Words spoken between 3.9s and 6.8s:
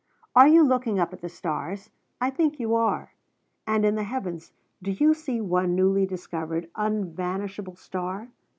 the heavens do you see one newly discovered,